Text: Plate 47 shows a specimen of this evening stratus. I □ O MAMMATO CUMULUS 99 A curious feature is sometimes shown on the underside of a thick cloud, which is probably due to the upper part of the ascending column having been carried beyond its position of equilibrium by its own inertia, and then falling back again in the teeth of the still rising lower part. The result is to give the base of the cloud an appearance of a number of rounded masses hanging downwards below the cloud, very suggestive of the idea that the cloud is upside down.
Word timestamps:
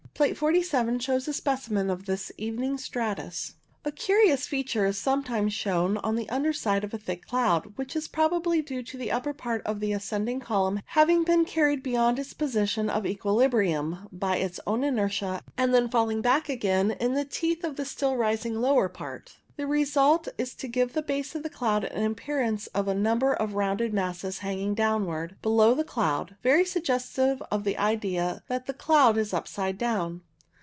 Plate 0.13 0.37
47 0.37 0.99
shows 0.99 1.27
a 1.27 1.33
specimen 1.33 1.89
of 1.89 2.05
this 2.05 2.31
evening 2.37 2.77
stratus. 2.77 3.23
I 3.23 3.25
□ 3.25 3.25
O 3.25 3.25
MAMMATO 3.25 3.41
CUMULUS 3.41 3.81
99 3.89 3.91
A 3.91 3.97
curious 4.21 4.45
feature 4.47 4.85
is 4.85 4.97
sometimes 4.99 5.51
shown 5.55 5.97
on 5.97 6.15
the 6.15 6.29
underside 6.29 6.83
of 6.83 6.93
a 6.93 6.99
thick 6.99 7.25
cloud, 7.25 7.73
which 7.75 7.95
is 7.95 8.07
probably 8.07 8.61
due 8.61 8.83
to 8.83 8.97
the 8.99 9.11
upper 9.11 9.33
part 9.33 9.63
of 9.65 9.79
the 9.79 9.93
ascending 9.93 10.39
column 10.39 10.81
having 10.93 11.23
been 11.23 11.43
carried 11.43 11.81
beyond 11.81 12.19
its 12.19 12.33
position 12.35 12.87
of 12.87 13.07
equilibrium 13.07 14.07
by 14.11 14.37
its 14.37 14.59
own 14.67 14.83
inertia, 14.83 15.41
and 15.57 15.73
then 15.73 15.89
falling 15.89 16.21
back 16.21 16.49
again 16.49 16.91
in 16.91 17.15
the 17.15 17.25
teeth 17.25 17.63
of 17.63 17.75
the 17.75 17.83
still 17.85 18.15
rising 18.15 18.61
lower 18.61 18.87
part. 18.89 19.37
The 19.57 19.67
result 19.67 20.27
is 20.39 20.55
to 20.55 20.67
give 20.67 20.93
the 20.93 21.03
base 21.03 21.35
of 21.35 21.43
the 21.43 21.49
cloud 21.49 21.83
an 21.83 22.03
appearance 22.09 22.65
of 22.67 22.87
a 22.87 22.95
number 22.95 23.31
of 23.33 23.53
rounded 23.53 23.93
masses 23.93 24.39
hanging 24.39 24.73
downwards 24.73 25.35
below 25.41 25.75
the 25.75 25.83
cloud, 25.83 26.35
very 26.41 26.65
suggestive 26.65 27.43
of 27.51 27.63
the 27.63 27.77
idea 27.77 28.41
that 28.47 28.65
the 28.65 28.73
cloud 28.73 29.17
is 29.17 29.35
upside 29.35 29.77
down. 29.77 30.21